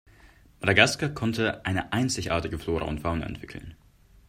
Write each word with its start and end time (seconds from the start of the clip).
Madagaskar 0.61 1.09
konnte 1.09 1.63
eine 1.63 1.93
einzigartige 1.93 2.57
Flora 2.57 2.85
und 2.85 3.01
Fauna 3.01 3.27
entwickeln. 3.27 3.75